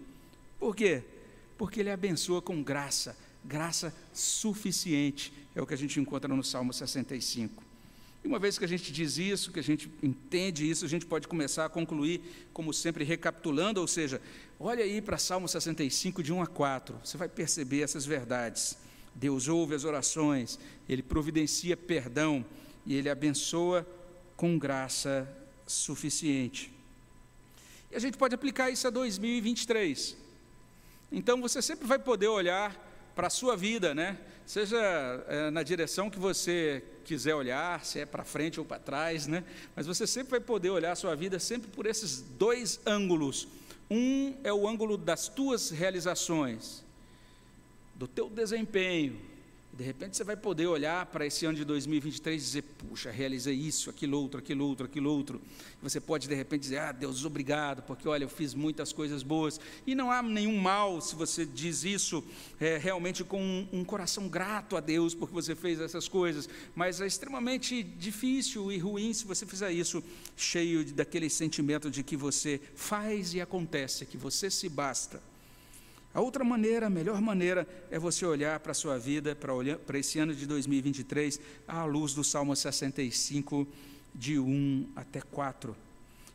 [0.58, 1.02] Por quê?
[1.56, 6.72] Porque Ele abençoa com graça, graça suficiente é o que a gente encontra no Salmo
[6.72, 7.64] 65.
[8.22, 11.04] E uma vez que a gente diz isso, que a gente entende isso, a gente
[11.04, 14.20] pode começar a concluir, como sempre, recapitulando, ou seja,
[14.58, 18.78] olha aí para Salmo 65, de 1 a 4, você vai perceber essas verdades.
[19.14, 22.44] Deus ouve as orações, Ele providencia perdão
[22.86, 23.84] e Ele abençoa
[24.36, 25.28] com graça
[25.66, 26.72] suficiente.
[27.90, 30.16] E a gente pode aplicar isso a 2023.
[31.10, 32.87] Então você sempre vai poder olhar
[33.18, 34.16] para a sua vida, né?
[34.46, 34.78] seja
[35.26, 39.42] é, na direção que você quiser olhar, se é para frente ou para trás, né?
[39.74, 43.48] Mas você sempre vai poder olhar a sua vida sempre por esses dois ângulos.
[43.90, 46.84] Um é o ângulo das tuas realizações,
[47.96, 49.20] do teu desempenho,
[49.78, 53.54] de repente você vai poder olhar para esse ano de 2023 e dizer: puxa, realizei
[53.54, 55.40] isso, aquilo outro, aquilo outro, aquilo outro.
[55.80, 59.60] Você pode de repente dizer: ah, Deus, obrigado, porque olha, eu fiz muitas coisas boas.
[59.86, 62.24] E não há nenhum mal se você diz isso
[62.58, 66.48] é, realmente com um, um coração grato a Deus porque você fez essas coisas.
[66.74, 70.02] Mas é extremamente difícil e ruim se você fizer isso
[70.36, 75.22] cheio daquele sentimento de que você faz e acontece, que você se basta.
[76.18, 79.78] A outra maneira, a melhor maneira, é você olhar para a sua vida, para, olhar,
[79.78, 83.64] para esse ano de 2023, à luz do Salmo 65,
[84.12, 85.76] de 1 até 4.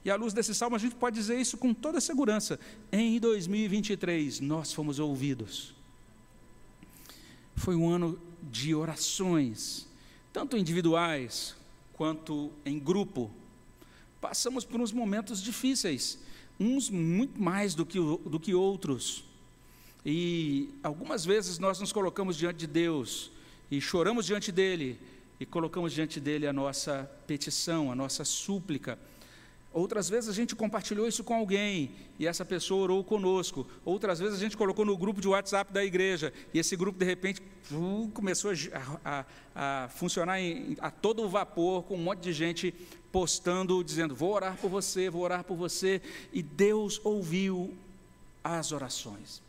[0.05, 2.57] E à luz desse salmo, a gente pode dizer isso com toda segurança.
[2.93, 5.75] Em 2023, nós fomos ouvidos.
[7.53, 9.85] Foi um ano de orações,
[10.31, 11.57] tanto individuais
[11.91, 13.29] quanto em grupo.
[14.21, 16.19] Passamos por uns momentos difíceis,
[16.57, 19.32] uns muito mais do que, do que outros.
[20.05, 23.31] E algumas vezes nós nos colocamos diante de Deus
[23.71, 24.99] e choramos diante dele,
[25.39, 28.97] e colocamos diante dele a nossa petição, a nossa súplica.
[29.73, 31.89] Outras vezes a gente compartilhou isso com alguém
[32.19, 33.65] e essa pessoa orou conosco.
[33.83, 37.05] Outras vezes a gente colocou no grupo de WhatsApp da igreja e esse grupo de
[37.05, 37.41] repente
[38.13, 39.25] começou a, a,
[39.83, 42.71] a funcionar em, a todo vapor com um monte de gente
[43.11, 45.99] postando, dizendo: Vou orar por você, vou orar por você.
[46.31, 47.73] E Deus ouviu
[48.43, 49.41] as orações.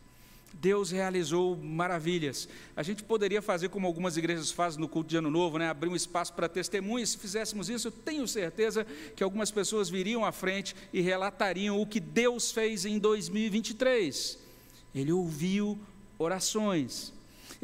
[0.61, 2.49] Deus realizou maravilhas.
[2.77, 5.69] A gente poderia fazer como algumas igrejas fazem no culto de Ano Novo, né?
[5.69, 7.11] abrir um espaço para testemunhas.
[7.11, 11.87] Se fizéssemos isso, eu tenho certeza que algumas pessoas viriam à frente e relatariam o
[11.87, 14.39] que Deus fez em 2023.
[14.95, 15.79] Ele ouviu
[16.19, 17.14] orações.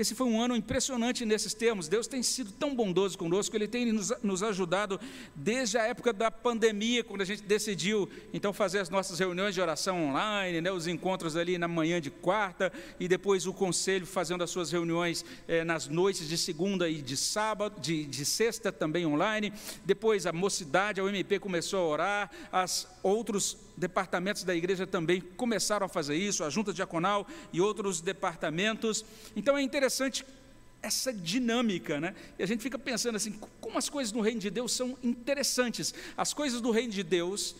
[0.01, 1.87] Esse foi um ano impressionante nesses termos.
[1.87, 4.99] Deus tem sido tão bondoso conosco, Ele tem nos, nos ajudado
[5.35, 9.61] desde a época da pandemia, quando a gente decidiu então fazer as nossas reuniões de
[9.61, 14.43] oração online, né, os encontros ali na manhã de quarta, e depois o conselho fazendo
[14.43, 19.05] as suas reuniões eh, nas noites de segunda e de sábado, de, de sexta também
[19.05, 19.53] online.
[19.85, 25.87] Depois a mocidade, a UMP começou a orar, as outros departamentos da igreja também começaram
[25.87, 29.05] a fazer isso, a junta diaconal e outros departamentos.
[29.35, 30.25] Então é interessante
[30.83, 32.15] essa dinâmica, né?
[32.39, 35.95] E a gente fica pensando assim, como as coisas no reino de Deus são interessantes.
[36.17, 37.57] As coisas do reino de Deus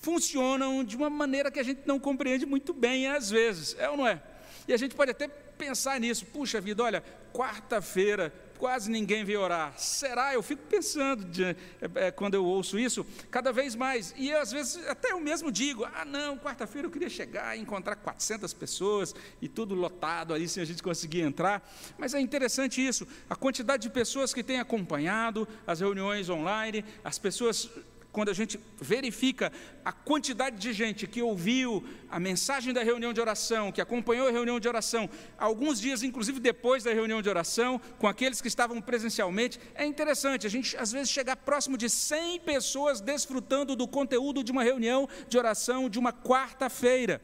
[0.00, 3.96] funcionam de uma maneira que a gente não compreende muito bem às vezes, é ou
[3.96, 4.22] não é?
[4.66, 8.32] E a gente pode até pensar nisso, puxa vida, olha, quarta-feira
[8.62, 9.76] quase ninguém veio orar.
[9.76, 10.34] Será?
[10.34, 11.56] Eu fico pensando de, é,
[11.96, 14.14] é, quando eu ouço isso, cada vez mais.
[14.16, 17.96] E às vezes até eu mesmo digo: ah, não, quarta-feira eu queria chegar e encontrar
[17.96, 21.68] 400 pessoas e tudo lotado ali, sem a gente conseguir entrar.
[21.98, 27.18] Mas é interessante isso, a quantidade de pessoas que têm acompanhado as reuniões online, as
[27.18, 27.68] pessoas
[28.12, 29.50] quando a gente verifica
[29.84, 34.30] a quantidade de gente que ouviu a mensagem da reunião de oração, que acompanhou a
[34.30, 35.08] reunião de oração,
[35.38, 40.46] alguns dias, inclusive depois da reunião de oração, com aqueles que estavam presencialmente, é interessante
[40.46, 45.08] a gente às vezes chegar próximo de 100 pessoas desfrutando do conteúdo de uma reunião
[45.26, 47.20] de oração de uma quarta-feira.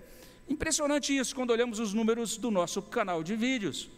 [0.49, 3.91] Impressionante isso quando olhamos os números do nosso canal de vídeos.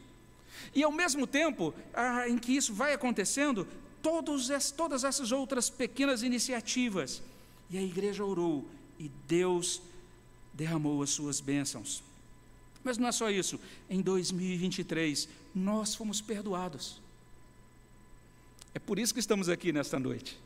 [0.75, 3.67] E ao mesmo tempo ah, em que isso vai acontecendo,
[4.03, 7.23] todos, todas essas outras pequenas iniciativas.
[7.71, 8.67] E a igreja orou
[8.99, 9.81] e Deus
[10.53, 12.03] derramou as suas bênçãos.
[12.83, 13.61] Mas não é só isso.
[13.89, 17.01] Em 2023, nós fomos perdoados.
[18.75, 20.39] É por isso que estamos aqui nesta noite.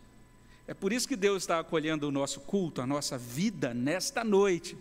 [0.67, 4.77] É por isso que Deus está acolhendo o nosso culto, a nossa vida nesta noite.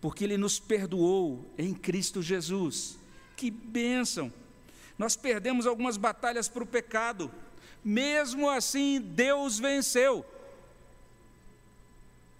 [0.00, 2.96] Porque Ele nos perdoou em Cristo Jesus.
[3.36, 4.32] Que bênção!
[4.98, 7.30] Nós perdemos algumas batalhas para o pecado
[7.84, 10.24] mesmo assim, Deus venceu.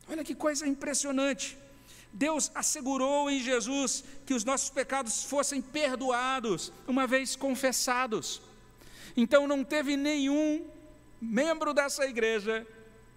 [0.09, 1.57] Olha que coisa impressionante.
[2.12, 8.43] Deus assegurou em Jesus que os nossos pecados fossem perdoados, uma vez confessados.
[9.16, 10.66] Então não teve nenhum
[11.20, 12.66] membro dessa igreja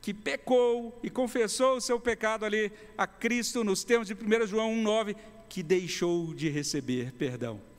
[0.01, 4.71] que pecou e confessou o seu pecado ali a Cristo, nos termos de 1 João
[4.83, 5.15] 1,9,
[5.49, 7.72] que deixou de receber perdão.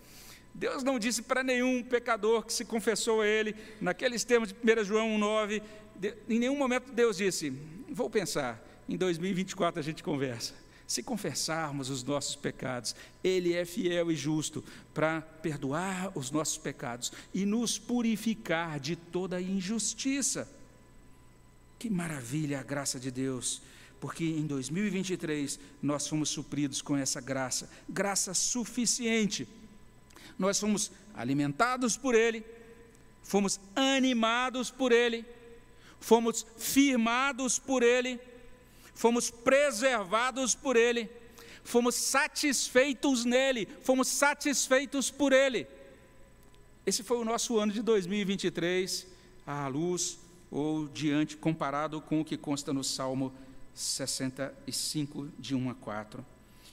[0.54, 4.84] Deus não disse para nenhum pecador que se confessou a Ele, naqueles termos de 1
[4.84, 5.62] João 1,9,
[6.28, 7.50] em nenhum momento Deus disse:
[7.90, 10.54] Vou pensar, em 2024 a gente conversa.
[10.86, 17.10] Se confessarmos os nossos pecados, Ele é fiel e justo para perdoar os nossos pecados
[17.32, 20.48] e nos purificar de toda injustiça.
[21.78, 23.62] Que maravilha a graça de Deus,
[23.98, 29.48] porque em 2023 nós fomos supridos com essa graça, graça suficiente
[30.38, 32.44] nós fomos alimentados por Ele,
[33.22, 35.24] fomos animados por Ele,
[36.00, 38.20] fomos firmados por Ele,
[38.94, 41.10] fomos preservados por Ele,
[41.62, 45.66] fomos satisfeitos nele, fomos satisfeitos por Ele.
[46.86, 49.06] Esse foi o nosso ano de 2023,
[49.46, 50.18] à luz
[50.50, 53.32] ou diante, comparado com o que consta no Salmo
[53.74, 56.24] 65, de 1 a 4.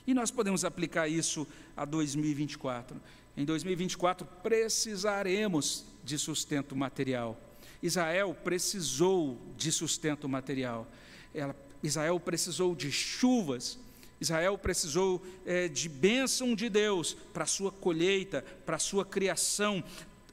[0.06, 1.46] E nós podemos aplicar isso
[1.76, 3.00] a 2024.
[3.36, 7.38] Em 2024 precisaremos de sustento material.
[7.82, 10.86] Israel precisou de sustento material.
[11.34, 13.78] Ela, Israel precisou de chuvas.
[14.20, 19.82] Israel precisou é, de bênção de Deus para sua colheita, para sua criação,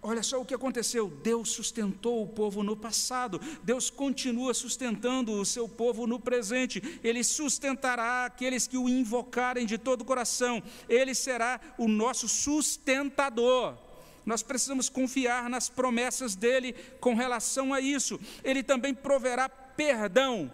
[0.02, 5.46] Olha só o que aconteceu: Deus sustentou o povo no passado, Deus continua sustentando o
[5.46, 11.14] seu povo no presente, Ele sustentará aqueles que o invocarem de todo o coração, Ele
[11.14, 13.78] será o nosso sustentador.
[14.26, 18.20] Nós precisamos confiar nas promessas dele com relação a isso.
[18.44, 20.52] Ele também proverá perdão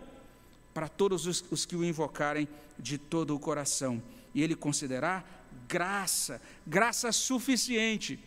[0.74, 2.48] para todos os, os que o invocarem
[2.80, 4.02] de todo o coração,
[4.34, 5.24] e Ele concederá
[5.68, 8.20] graça, graça suficiente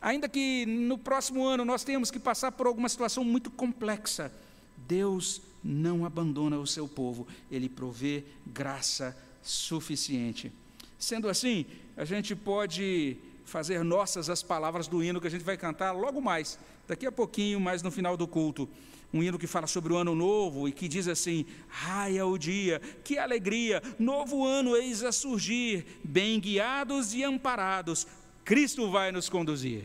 [0.00, 4.32] Ainda que no próximo ano nós tenhamos que passar por alguma situação muito complexa,
[4.76, 10.50] Deus não abandona o seu povo, ele provê graça suficiente.
[10.98, 15.56] Sendo assim, a gente pode fazer nossas as palavras do hino que a gente vai
[15.56, 18.68] cantar logo mais, daqui a pouquinho, mais no final do culto.
[19.12, 22.80] Um hino que fala sobre o ano novo e que diz assim: raia o dia,
[23.02, 28.06] que alegria, novo ano eis a surgir, bem guiados e amparados,
[28.44, 29.84] Cristo vai nos conduzir.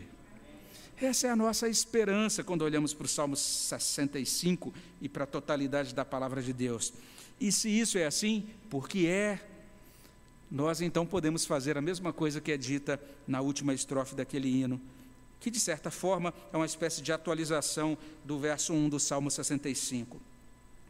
[1.02, 5.94] Essa é a nossa esperança quando olhamos para o Salmo 65 e para a totalidade
[5.94, 6.94] da palavra de Deus.
[7.40, 9.46] E se isso é assim, porque é,
[10.50, 14.80] nós então podemos fazer a mesma coisa que é dita na última estrofe daquele hino,
[15.40, 20.18] que de certa forma é uma espécie de atualização do verso 1 do Salmo 65.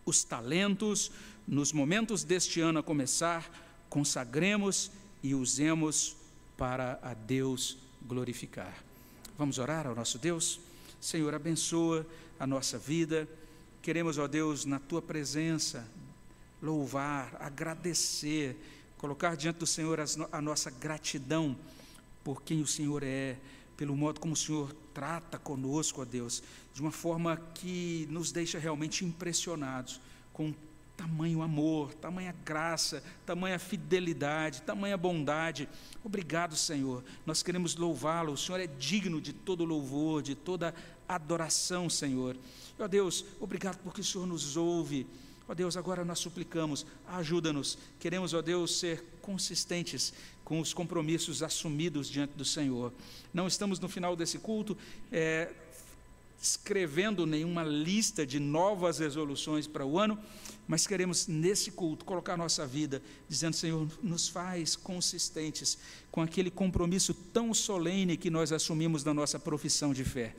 [0.06, 1.12] Os talentos,
[1.48, 3.50] nos momentos deste ano a começar,
[3.90, 4.92] consagremos
[5.24, 6.16] e usemos
[6.58, 8.84] para a Deus glorificar.
[9.38, 10.60] Vamos orar ao nosso Deus?
[11.00, 12.06] Senhor, abençoa
[12.40, 13.28] a nossa vida.
[13.82, 15.88] Queremos, ó Deus, na tua presença,
[16.62, 18.58] louvar, agradecer,
[18.98, 20.00] colocar diante do Senhor
[20.32, 21.56] a nossa gratidão
[22.24, 23.38] por quem o Senhor é,
[23.78, 26.42] pelo modo como o Senhor trata conosco, ó Deus,
[26.74, 30.02] de uma forma que nos deixa realmente impressionados
[30.34, 30.54] com
[30.96, 35.68] tamanho amor, tamanha graça, tamanha fidelidade, tamanha bondade.
[36.04, 37.04] Obrigado, Senhor.
[37.26, 38.34] Nós queremos louvá-lo.
[38.34, 40.74] O Senhor é digno de todo louvor, de toda
[41.08, 42.38] adoração, Senhor.
[42.80, 45.06] Ó Deus, obrigado porque o Senhor nos ouve.
[45.48, 47.78] Ó Deus, agora nós suplicamos, ajuda-nos.
[48.00, 52.92] Queremos, ó Deus, ser consistentes com os compromissos assumidos diante do Senhor.
[53.34, 54.76] Não estamos no final desse culto
[55.12, 55.52] é,
[56.42, 60.18] escrevendo nenhuma lista de novas resoluções para o ano,
[60.68, 65.78] mas queremos nesse culto colocar nossa vida, dizendo: Senhor, nos faz consistentes
[66.12, 70.36] com aquele compromisso tão solene que nós assumimos na nossa profissão de fé,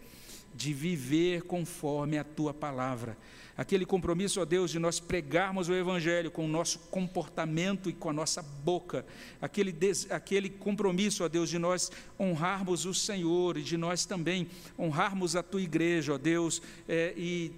[0.55, 3.17] de viver conforme a tua palavra.
[3.57, 8.11] Aquele compromisso, ó Deus, de nós pregarmos o Evangelho com o nosso comportamento e com
[8.11, 9.07] a nossa boca,
[9.41, 14.47] aquele, des, aquele compromisso, ó Deus, de nós honrarmos o Senhor e de nós também
[14.79, 17.53] honrarmos a tua igreja, ó Deus, é, e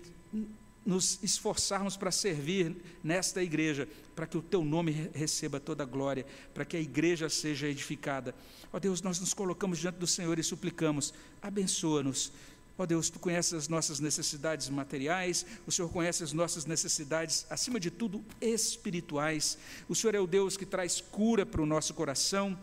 [0.89, 2.75] nos esforçarmos para servir
[3.05, 3.87] nesta igreja,
[4.17, 6.25] para que o teu nome receba toda a glória,
[6.55, 8.35] para que a igreja seja edificada.
[8.73, 11.13] Ó Deus, nós nos colocamos diante do Senhor e suplicamos,
[11.43, 12.33] abençoa-nos
[12.79, 17.45] Ó oh Deus, tu conheces as nossas necessidades materiais, o Senhor conhece as nossas necessidades,
[17.51, 19.59] acima de tudo, espirituais.
[19.89, 22.57] O Senhor é o Deus que traz cura para o nosso coração,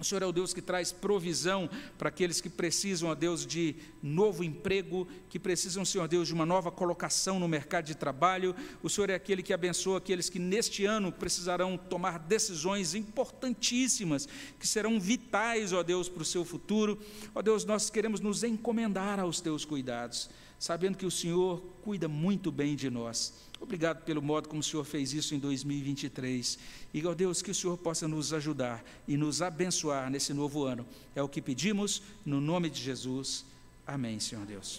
[0.00, 3.76] o Senhor é o Deus que traz provisão para aqueles que precisam, ó Deus, de
[4.02, 8.56] novo emprego, que precisam, Senhor Deus, de uma nova colocação no mercado de trabalho.
[8.82, 14.26] O Senhor é aquele que abençoa aqueles que neste ano precisarão tomar decisões importantíssimas,
[14.58, 16.98] que serão vitais, ó Deus, para o seu futuro.
[17.34, 22.50] Ó Deus, nós queremos nos encomendar aos teus cuidados, sabendo que o Senhor cuida muito
[22.50, 23.49] bem de nós.
[23.60, 26.58] Obrigado pelo modo como o Senhor fez isso em 2023.
[26.94, 30.86] E, ó Deus, que o Senhor possa nos ajudar e nos abençoar nesse novo ano.
[31.14, 33.44] É o que pedimos, no nome de Jesus.
[33.86, 34.68] Amém, Senhor Deus.